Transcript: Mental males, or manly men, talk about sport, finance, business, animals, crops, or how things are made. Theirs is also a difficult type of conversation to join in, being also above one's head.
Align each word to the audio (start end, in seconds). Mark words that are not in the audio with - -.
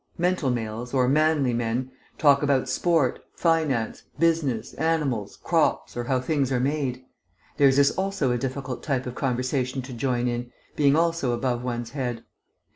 Mental 0.17 0.49
males, 0.49 0.95
or 0.95 1.07
manly 1.07 1.53
men, 1.53 1.91
talk 2.17 2.41
about 2.41 2.67
sport, 2.67 3.23
finance, 3.35 4.01
business, 4.17 4.73
animals, 4.73 5.37
crops, 5.43 5.95
or 5.95 6.05
how 6.05 6.19
things 6.19 6.51
are 6.51 6.59
made. 6.59 7.05
Theirs 7.57 7.77
is 7.77 7.91
also 7.91 8.31
a 8.31 8.37
difficult 8.39 8.81
type 8.81 9.05
of 9.05 9.13
conversation 9.13 9.83
to 9.83 9.93
join 9.93 10.27
in, 10.27 10.49
being 10.75 10.95
also 10.95 11.33
above 11.33 11.63
one's 11.63 11.91
head. 11.91 12.23